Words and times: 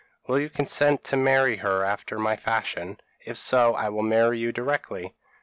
Will 0.25 0.39
you 0.39 0.49
consent 0.49 1.03
to 1.03 1.15
marry 1.15 1.57
her 1.57 1.83
after 1.83 2.17
my 2.17 2.35
fashion? 2.35 2.99
if 3.23 3.37
so, 3.37 3.75
I 3.75 3.89
will 3.89 4.01
marry 4.01 4.39
you 4.39 4.51
directly.' 4.51 5.13